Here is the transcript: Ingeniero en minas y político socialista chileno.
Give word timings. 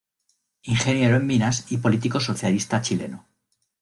Ingeniero 0.63 1.17
en 1.17 1.27
minas 1.27 1.71
y 1.71 1.77
político 1.77 2.19
socialista 2.19 2.81
chileno. 2.81 3.27